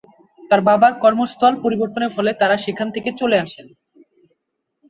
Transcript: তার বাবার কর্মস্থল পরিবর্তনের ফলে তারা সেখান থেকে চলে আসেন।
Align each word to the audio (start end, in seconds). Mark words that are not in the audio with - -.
তার 0.39 0.61
বাবার 0.67 0.93
কর্মস্থল 1.03 1.53
পরিবর্তনের 1.63 2.11
ফলে 2.15 2.31
তারা 2.41 2.55
সেখান 2.65 2.87
থেকে 2.95 3.09
চলে 3.21 3.37
আসেন। 3.39 3.67